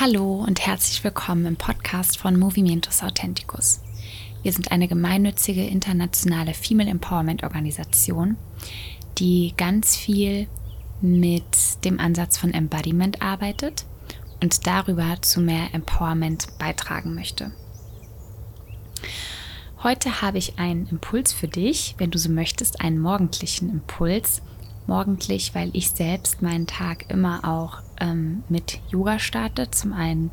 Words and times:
Hallo 0.00 0.42
und 0.48 0.66
herzlich 0.66 1.04
willkommen 1.04 1.44
im 1.44 1.56
Podcast 1.56 2.16
von 2.16 2.38
Movimientos 2.38 3.02
Authenticus. 3.02 3.82
Wir 4.42 4.50
sind 4.50 4.72
eine 4.72 4.88
gemeinnützige 4.88 5.62
internationale 5.62 6.54
Female 6.54 6.88
Empowerment 6.88 7.42
Organisation, 7.42 8.38
die 9.18 9.52
ganz 9.58 9.98
viel 9.98 10.48
mit 11.02 11.44
dem 11.84 12.00
Ansatz 12.00 12.38
von 12.38 12.54
Embodiment 12.54 13.20
arbeitet 13.20 13.84
und 14.42 14.66
darüber 14.66 15.20
zu 15.20 15.42
mehr 15.42 15.74
Empowerment 15.74 16.46
beitragen 16.58 17.14
möchte. 17.14 17.52
Heute 19.82 20.22
habe 20.22 20.38
ich 20.38 20.58
einen 20.58 20.86
Impuls 20.86 21.34
für 21.34 21.48
dich, 21.48 21.94
wenn 21.98 22.10
du 22.10 22.16
so 22.16 22.30
möchtest, 22.30 22.80
einen 22.80 22.98
morgendlichen 22.98 23.68
Impuls. 23.68 24.40
Morgendlich, 24.86 25.54
weil 25.54 25.70
ich 25.72 25.90
selbst 25.90 26.42
meinen 26.42 26.66
Tag 26.66 27.10
immer 27.10 27.44
auch 27.44 27.80
ähm, 28.00 28.42
mit 28.48 28.80
Yoga 28.90 29.18
starte. 29.18 29.70
Zum 29.70 29.92
einen 29.92 30.30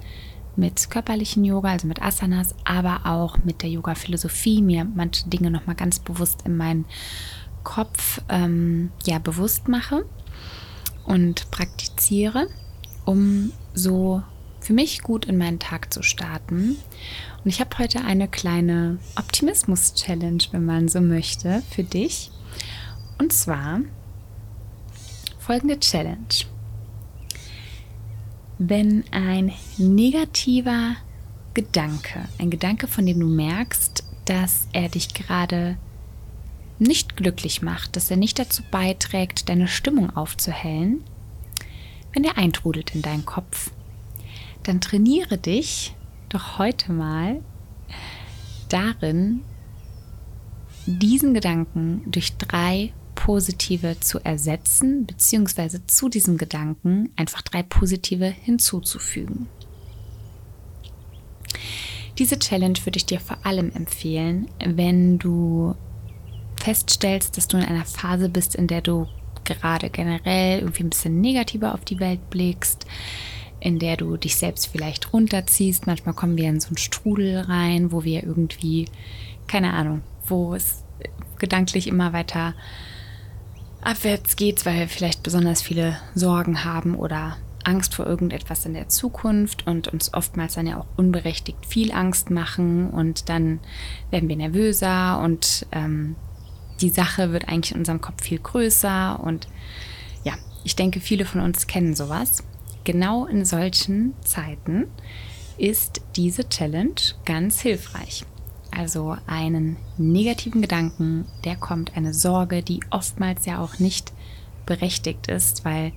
mit 0.56 0.90
körperlichen 0.90 1.46
Yoga, 1.46 1.70
also 1.70 1.88
mit 1.88 2.02
Asanas, 2.02 2.56
aber 2.66 3.02
auch 3.06 3.38
mit 3.44 3.62
der 3.62 3.70
Yoga-Philosophie, 3.70 4.62
mir 4.62 4.86
manche 4.86 5.30
Dinge 5.30 5.52
nochmal 5.52 5.76
ganz 5.76 6.00
bewusst 6.00 6.42
in 6.46 6.58
meinen 6.58 6.86
Kopf 7.64 8.22
ähm, 8.30 8.92
ja, 9.06 9.20
bewusst 9.20 9.68
mache 9.68 10.06
und 11.06 11.52
praktiziere, 11.52 12.48
um 13.06 13.52
so 13.74 14.24
für 14.60 14.74
mich 14.74 15.04
gut 15.04 15.26
in 15.26 15.38
meinen 15.38 15.60
Tag 15.60 15.94
zu 15.94 16.02
starten. 16.02 16.78
Und 17.44 17.50
ich 17.50 17.60
habe 17.60 17.78
heute 17.78 18.02
eine 18.02 18.28
kleine 18.28 18.98
Optimismus-Challenge, 19.16 20.44
wenn 20.52 20.66
man 20.66 20.88
so 20.88 21.00
möchte, 21.02 21.62
für 21.70 21.84
dich. 21.84 22.32
Und 23.20 23.32
zwar 23.32 23.82
folgende 25.48 25.80
Challenge. 25.80 26.44
Wenn 28.58 29.06
ein 29.12 29.54
negativer 29.78 30.98
Gedanke, 31.54 32.28
ein 32.38 32.50
Gedanke, 32.50 32.90
von 32.90 33.06
dem 33.06 33.22
du 33.22 33.28
merkst, 33.28 34.04
dass 34.26 34.68
er 34.74 34.90
dich 34.90 35.14
gerade 35.14 35.78
nicht 36.80 37.16
glücklich 37.16 37.62
macht, 37.62 37.96
dass 37.96 38.12
er 38.12 38.18
nicht 38.18 38.40
dazu 38.40 38.62
beiträgt, 38.70 39.48
deine 39.48 39.70
Stimmung 39.70 40.14
aufzuhellen, 40.18 41.02
wenn 42.12 42.26
er 42.26 42.38
eintrudelt 42.38 42.94
in 42.94 43.02
deinen 43.02 43.26
Kopf, 43.26 43.72
dann 44.64 44.82
trainiere 44.82 45.38
dich 45.38 45.96
doch 46.28 46.58
heute 46.58 46.92
mal 46.92 47.42
darin, 48.68 49.44
diesen 50.86 51.34
Gedanken 51.34 52.02
durch 52.06 52.36
drei 52.36 52.92
positive 53.28 54.00
zu 54.00 54.20
ersetzen, 54.20 55.06
beziehungsweise 55.06 55.86
zu 55.86 56.08
diesem 56.08 56.38
Gedanken 56.38 57.10
einfach 57.18 57.42
drei 57.42 57.62
positive 57.62 58.26
hinzuzufügen. 58.26 59.48
Diese 62.18 62.40
Challenge 62.40 62.80
würde 62.86 62.96
ich 62.96 63.06
dir 63.06 63.20
vor 63.20 63.46
allem 63.46 63.74
empfehlen, 63.74 64.48
wenn 64.64 65.20
du 65.20 65.76
feststellst, 66.56 67.36
dass 67.36 67.50
du 67.50 67.58
in 67.58 67.66
einer 67.66 67.84
Phase 67.84 68.30
bist, 68.30 68.56
in 68.56 68.68
der 68.68 68.80
du 68.80 69.08
gerade 69.44 69.90
generell 69.90 70.60
irgendwie 70.60 70.84
ein 70.84 70.90
bisschen 70.90 71.20
negativer 71.20 71.74
auf 71.74 71.84
die 71.84 72.00
Welt 72.00 72.30
blickst, 72.30 72.86
in 73.60 73.78
der 73.78 73.98
du 73.98 74.16
dich 74.16 74.38
selbst 74.38 74.68
vielleicht 74.68 75.12
runterziehst. 75.12 75.86
Manchmal 75.86 76.16
kommen 76.16 76.38
wir 76.38 76.48
in 76.48 76.62
so 76.62 76.70
einen 76.70 76.78
Strudel 76.78 77.42
rein, 77.42 77.92
wo 77.92 78.06
wir 78.06 78.24
irgendwie, 78.24 78.86
keine 79.48 79.74
Ahnung, 79.74 80.02
wo 80.26 80.56
es 80.56 80.86
gedanklich 81.40 81.88
immer 81.88 82.14
weiter 82.14 82.54
abwärts 83.88 84.36
geht, 84.36 84.66
weil 84.66 84.80
wir 84.80 84.88
vielleicht 84.90 85.24
besonders 85.24 85.62
viele 85.62 85.98
Sorgen 86.14 86.66
haben 86.66 86.94
oder 86.96 87.38
Angst 87.64 87.96
vor 87.96 88.06
irgendetwas 88.06 88.66
in 88.66 88.74
der 88.74 88.90
Zukunft 88.90 89.66
und 89.66 89.88
uns 89.88 90.14
oftmals 90.14 90.56
dann 90.56 90.68
ja 90.68 90.78
auch 90.78 90.88
unberechtigt 90.98 91.66
viel 91.66 91.94
Angst 91.94 92.30
machen 92.30 92.90
und 92.90 93.30
dann 93.30 93.60
werden 94.12 94.28
wir 94.28 94.36
nervöser 94.36 95.22
und 95.22 95.66
ähm, 95.72 96.18
die 96.82 96.90
Sache 96.90 97.32
wird 97.32 97.48
eigentlich 97.48 97.72
in 97.72 97.80
unserem 97.80 98.02
Kopf 98.02 98.24
viel 98.24 98.40
größer 98.40 99.22
und 99.22 99.48
ja, 100.24 100.34
ich 100.66 100.76
denke, 100.76 101.00
viele 101.00 101.24
von 101.24 101.40
uns 101.40 101.66
kennen 101.66 101.96
sowas. 101.96 102.44
Genau 102.84 103.26
in 103.26 103.46
solchen 103.46 104.14
Zeiten 104.22 104.88
ist 105.58 106.02
diese 106.18 106.48
Challenge 106.50 106.96
ganz 107.26 107.62
hilfreich. 107.62 108.26
Also 108.78 109.18
einen 109.26 109.76
negativen 109.98 110.62
Gedanken, 110.62 111.26
der 111.46 111.56
kommt, 111.56 111.98
eine 111.98 112.14
Sorge, 112.14 112.62
die 112.62 112.82
oftmals 112.92 113.48
ja 113.48 113.60
auch 113.60 113.80
nicht 113.80 114.14
berechtigt 114.68 115.28
ist, 115.28 115.66
weil 115.66 115.94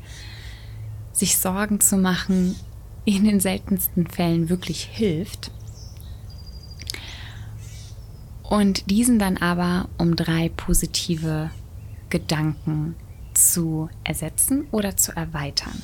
sich 1.12 1.36
Sorgen 1.36 1.80
zu 1.80 1.98
machen 1.98 2.56
in 3.04 3.24
den 3.24 3.38
seltensten 3.38 4.06
Fällen 4.06 4.48
wirklich 4.48 4.82
hilft. 4.82 5.50
Und 8.44 8.90
diesen 8.90 9.18
dann 9.18 9.36
aber 9.36 9.90
um 9.98 10.16
drei 10.16 10.48
positive 10.48 11.50
Gedanken 12.08 12.96
zu 13.34 13.90
ersetzen 14.04 14.68
oder 14.70 14.96
zu 14.96 15.14
erweitern. 15.14 15.82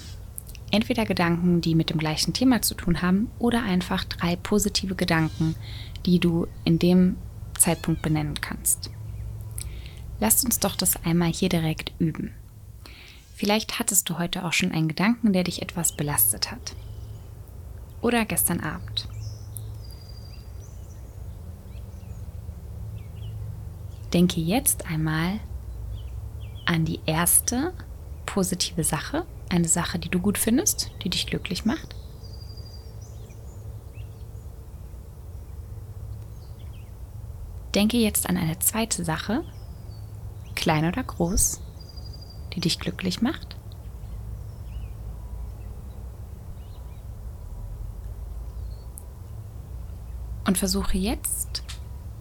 Entweder 0.70 1.04
Gedanken, 1.04 1.60
die 1.60 1.74
mit 1.74 1.90
dem 1.90 1.98
gleichen 1.98 2.32
Thema 2.32 2.60
zu 2.60 2.74
tun 2.74 3.02
haben, 3.02 3.30
oder 3.38 3.62
einfach 3.62 4.04
drei 4.04 4.36
positive 4.36 4.94
Gedanken, 4.94 5.54
die 6.04 6.18
du 6.18 6.46
in 6.64 6.78
dem 6.78 7.16
Zeitpunkt 7.56 8.02
benennen 8.02 8.40
kannst. 8.40 8.90
Lasst 10.18 10.44
uns 10.44 10.58
doch 10.58 10.76
das 10.76 10.96
einmal 11.04 11.32
hier 11.32 11.48
direkt 11.48 11.92
üben. 11.98 12.34
Vielleicht 13.34 13.78
hattest 13.78 14.08
du 14.08 14.18
heute 14.18 14.44
auch 14.44 14.52
schon 14.52 14.72
einen 14.72 14.88
Gedanken, 14.88 15.32
der 15.32 15.44
dich 15.44 15.60
etwas 15.60 15.94
belastet 15.94 16.50
hat. 16.50 16.74
Oder 18.00 18.24
gestern 18.24 18.60
Abend. 18.60 19.08
Denke 24.12 24.40
jetzt 24.40 24.86
einmal 24.86 25.40
an 26.64 26.84
die 26.84 27.00
erste 27.04 27.74
positive 28.24 28.84
Sache, 28.84 29.26
eine 29.48 29.68
Sache, 29.68 29.98
die 29.98 30.08
du 30.08 30.20
gut 30.20 30.38
findest, 30.38 30.90
die 31.02 31.10
dich 31.10 31.26
glücklich 31.26 31.64
macht. 31.64 31.94
Denke 37.74 37.98
jetzt 37.98 38.28
an 38.28 38.38
eine 38.38 38.58
zweite 38.58 39.04
Sache, 39.04 39.44
klein 40.54 40.86
oder 40.86 41.02
groß, 41.02 41.60
die 42.54 42.60
dich 42.60 42.78
glücklich 42.78 43.20
macht. 43.20 43.56
Und 50.46 50.56
versuche 50.56 50.96
jetzt 50.96 51.64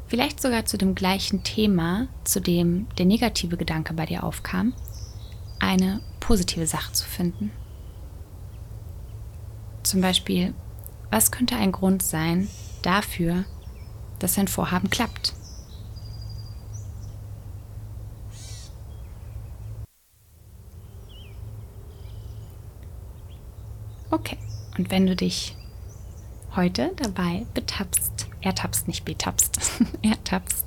vielleicht 0.08 0.42
sogar 0.42 0.66
zu 0.66 0.78
dem 0.78 0.94
gleichen 0.94 1.44
Thema, 1.44 2.08
zu 2.24 2.42
dem 2.42 2.88
der 2.98 3.06
negative 3.06 3.56
Gedanke 3.56 3.94
bei 3.94 4.06
dir 4.06 4.24
aufkam, 4.24 4.74
eine 5.60 6.02
positive 6.20 6.68
Sache 6.68 6.92
zu 6.94 7.06
finden. 7.06 7.52
Zum 9.84 10.02
Beispiel, 10.02 10.54
was 11.12 11.32
könnte 11.32 11.56
ein 11.56 11.72
Grund 11.72 12.02
sein 12.02 12.48
dafür, 12.82 13.46
dass 14.20 14.38
ein 14.38 14.48
Vorhaben 14.48 14.90
klappt? 14.90 15.34
Okay, 24.10 24.38
und 24.78 24.92
wenn 24.92 25.06
du 25.06 25.16
dich 25.16 25.56
heute 26.56 26.94
dabei 26.96 27.46
betappst, 27.54 28.28
ertappst, 28.42 28.88
nicht 28.88 29.04
betappst, 29.04 29.60
ertappst, 30.02 30.66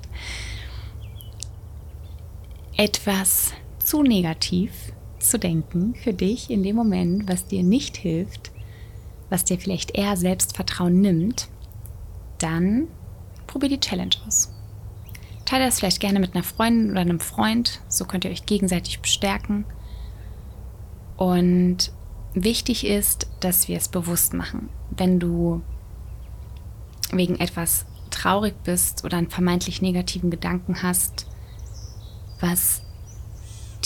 etwas 2.77 3.53
zu 3.88 4.03
negativ 4.03 4.93
zu 5.19 5.38
denken 5.38 5.94
für 5.94 6.12
dich 6.12 6.50
in 6.50 6.62
dem 6.62 6.76
Moment, 6.76 7.26
was 7.26 7.47
dir 7.47 7.62
nicht 7.62 7.97
hilft, 7.97 8.53
was 9.31 9.44
dir 9.44 9.59
vielleicht 9.59 9.97
eher 9.97 10.15
Selbstvertrauen 10.15 11.01
nimmt, 11.01 11.48
dann 12.36 12.89
probier 13.47 13.71
die 13.71 13.80
Challenge 13.80 14.15
aus. 14.27 14.53
Teile 15.47 15.65
das 15.65 15.78
vielleicht 15.78 16.01
gerne 16.01 16.21
mit 16.21 16.34
einer 16.34 16.45
Freundin 16.45 16.91
oder 16.91 17.01
einem 17.01 17.18
Freund, 17.18 17.80
so 17.89 18.04
könnt 18.04 18.27
ihr 18.27 18.30
euch 18.30 18.45
gegenseitig 18.45 19.01
bestärken. 19.01 19.65
Und 21.16 21.91
wichtig 22.34 22.86
ist, 22.86 23.27
dass 23.41 23.68
wir 23.68 23.78
es 23.78 23.89
bewusst 23.89 24.34
machen. 24.34 24.68
Wenn 24.91 25.18
du 25.18 25.62
wegen 27.10 27.41
etwas 27.41 27.86
traurig 28.10 28.54
bist 28.65 29.03
oder 29.07 29.16
einen 29.16 29.30
vermeintlich 29.30 29.80
negativen 29.80 30.30
Gedanken 30.30 30.83
hast, 30.83 31.27
was 32.39 32.83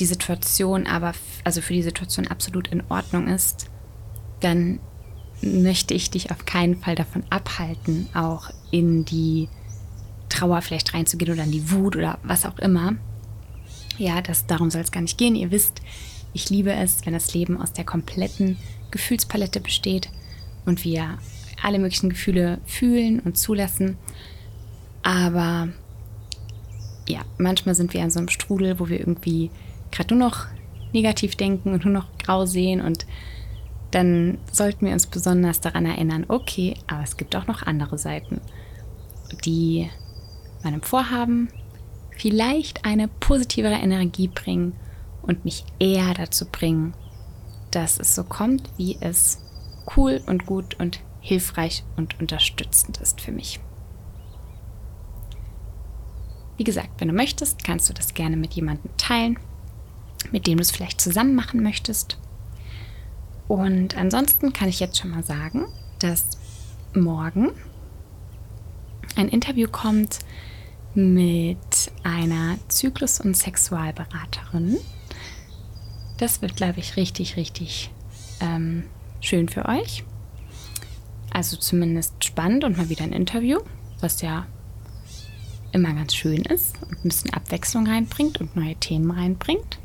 die 0.03 0.07
Situation 0.07 0.89
aber, 0.89 1.13
also 1.45 1.61
für 1.61 1.75
die 1.75 1.83
Situation 1.85 2.27
absolut 2.27 2.67
in 2.67 2.83
Ordnung 2.89 3.29
ist, 3.29 3.71
dann 4.41 4.81
möchte 5.43 5.95
ich 5.95 6.11
dich 6.11 6.33
auf 6.33 6.45
keinen 6.45 6.77
Fall 6.77 6.97
davon 6.97 7.23
abhalten, 7.31 8.09
auch 8.13 8.51
in 8.73 9.05
die 9.05 9.49
Trauer 10.29 10.61
vielleicht 10.61 10.93
reinzugehen 10.93 11.33
oder 11.33 11.45
in 11.45 11.53
die 11.53 11.71
Wut 11.71 11.95
oder 11.95 12.19
was 12.25 12.45
auch 12.45 12.59
immer. 12.59 12.95
Ja, 13.97 14.21
das, 14.23 14.47
darum 14.47 14.73
soll 14.73 14.81
es 14.81 14.91
gar 14.91 15.03
nicht 15.03 15.19
gehen. 15.19 15.37
Ihr 15.37 15.53
wisst, 15.53 15.83
ich 16.33 16.51
liebe 16.51 16.73
es, 16.73 17.07
wenn 17.07 17.13
das 17.13 17.33
Leben 17.33 17.61
aus 17.61 17.73
der 17.73 17.85
kompletten 17.85 18.57
Gefühlspalette 18.91 19.61
besteht 19.61 20.11
und 20.65 20.83
wir 20.83 21.19
alle 21.63 21.79
möglichen 21.79 22.11
Gefühle 22.11 22.59
fühlen 22.67 23.21
und 23.21 23.39
zulassen. 23.39 23.99
Aber 25.05 25.69
ja, 27.09 27.21
manchmal 27.39 27.77
sind 27.77 27.95
wir 27.95 28.03
in 28.03 28.11
so 28.11 28.19
einem 28.19 28.31
Strudel, 28.31 28.81
wo 28.81 28.89
wir 28.89 28.99
irgendwie 28.99 29.53
gerade 29.93 30.15
nur 30.15 30.29
noch 30.29 30.47
negativ 30.93 31.37
denken 31.37 31.73
und 31.73 31.85
nur 31.85 31.95
noch 31.95 32.07
grau 32.19 32.45
sehen 32.47 32.81
und 32.81 33.07
dann 33.93 34.39
sollten 34.51 34.87
wir 34.87 34.93
uns 34.93 35.07
besonders 35.07 35.61
daran 35.61 35.87
erinnern, 35.87 36.25
okay, 36.29 36.75
aber 36.87 37.03
es 37.03 37.17
gibt 37.17 37.37
auch 37.37 37.47
noch 37.47 37.63
andere 37.63 37.99
Seiten, 37.99 38.41
die 39.45 39.89
meinem 40.63 40.83
Vorhaben 40.83 41.49
vielleicht 42.17 42.85
eine 42.85 43.09
positivere 43.09 43.75
Energie 43.75 44.29
bringen 44.29 44.75
und 45.23 45.45
mich 45.45 45.65
eher 45.79 46.15
dazu 46.15 46.47
bringen, 46.47 46.95
dass 47.71 47.99
es 47.99 48.15
so 48.15 48.25
kommt, 48.25 48.71
wie 48.77 48.97
es 49.01 49.43
cool 49.97 50.21
und 50.27 50.47
gut 50.47 50.79
und 50.79 51.01
hilfreich 51.21 51.85
und 51.97 52.19
unterstützend 52.21 52.99
ist 52.99 53.21
für 53.21 53.33
mich. 53.33 53.61
Wie 56.57 56.65
gesagt, 56.65 56.91
wenn 56.99 57.09
du 57.09 57.15
möchtest, 57.15 57.65
kannst 57.65 57.89
du 57.89 57.95
das 57.95 58.15
gerne 58.15 58.37
mit 58.37 58.55
jemandem 58.55 58.91
teilen, 58.97 59.39
mit 60.31 60.47
dem 60.47 60.59
du 60.59 60.63
es 60.63 60.71
vielleicht 60.71 61.01
zusammen 61.01 61.35
machen 61.35 61.63
möchtest. 61.63 62.19
Und 63.49 63.97
ansonsten 63.97 64.53
kann 64.53 64.69
ich 64.69 64.81
jetzt 64.81 64.99
schon 64.99 65.11
mal 65.11 65.25
sagen, 65.25 65.67
dass 65.99 66.31
morgen 66.95 67.51
ein 69.17 69.29
Interview 69.29 69.69
kommt 69.69 70.21
mit 70.95 71.93
einer 72.03 72.57
Zyklus- 72.69 73.21
und 73.21 73.37
Sexualberaterin. 73.37 74.79
Das 76.19 76.43
wird, 76.43 76.57
glaube 76.57 76.81
ich, 76.81 76.97
richtig, 76.97 77.37
richtig 77.37 77.91
ähm, 78.41 78.85
schön 79.21 79.49
für 79.49 79.67
euch. 79.67 80.05
Also 81.33 81.57
zumindest 81.57 82.25
spannend 82.25 82.65
und 82.65 82.77
mal 82.77 82.89
wieder 82.89 83.05
ein 83.05 83.13
Interview, 83.13 83.61
was 84.01 84.21
ja 84.21 84.47
immer 85.73 85.93
ganz 85.95 86.15
schön 86.15 86.43
ist 86.43 86.77
und 86.83 86.93
ein 86.93 87.09
bisschen 87.09 87.33
Abwechslung 87.33 87.87
reinbringt 87.87 88.41
und 88.41 88.55
neue 88.55 88.77
Themen 88.77 89.11
reinbringt. 89.11 89.79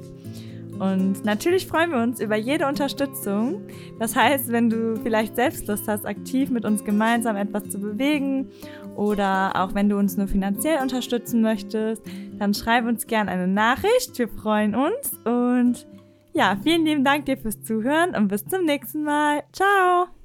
Und 0.79 1.25
natürlich 1.25 1.67
freuen 1.67 1.91
wir 1.91 2.03
uns 2.03 2.21
über 2.21 2.37
jede 2.37 2.67
Unterstützung. 2.67 3.63
Das 3.99 4.15
heißt, 4.15 4.53
wenn 4.53 4.69
du 4.69 4.97
vielleicht 5.03 5.37
selbst 5.37 5.67
Lust 5.69 5.89
hast, 5.89 6.05
aktiv 6.05 6.51
mit 6.51 6.65
uns 6.65 6.85
gemeinsam 6.85 7.37
etwas 7.37 7.69
zu 7.71 7.81
bewegen 7.81 8.51
oder 8.97 9.53
auch 9.55 9.75
wenn 9.75 9.89
du 9.89 9.99
uns 9.99 10.17
nur 10.17 10.29
finanziell 10.29 10.83
unterstützen 10.83 11.41
möchtest, 11.41 12.03
dann 12.39 12.55
schreib 12.55 12.87
uns 12.87 13.07
gerne 13.07 13.31
eine 13.31 13.49
Nachricht. 13.49 14.19
Wir 14.19 14.29
freuen 14.29 14.75
uns 14.75 15.19
und 15.25 15.87
ja, 16.33 16.59
vielen 16.63 16.85
lieben 16.85 17.05
Dank 17.05 17.25
dir 17.25 17.39
fürs 17.39 17.63
Zuhören 17.63 18.15
und 18.15 18.29
bis 18.29 18.45
zum 18.45 18.65
nächsten 18.65 19.03
Mal. 19.03 19.43
Ciao! 19.53 20.16